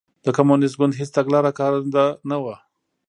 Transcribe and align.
د 0.25 0.27
کمونېست 0.37 0.75
ګوند 0.79 0.97
هېڅ 0.99 1.09
تګلاره 1.17 1.51
کارنده 1.59 2.05
نه 2.29 2.37
وه. 2.43 2.55